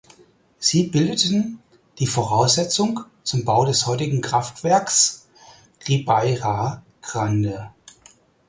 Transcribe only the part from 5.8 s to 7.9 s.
Ribeira Grande.